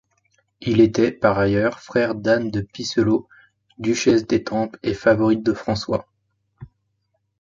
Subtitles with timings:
[0.61, 3.19] Il était, par ailleurs frère d'Anne de Pisseleu,
[3.77, 6.07] duchesse d'Étampes, et favorite de Francois.